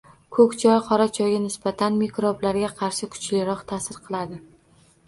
[0.35, 4.43] Ko‘k choy qora choyga nisbatan mikroblarga qarshi kuchliroq ta’sir qiladi.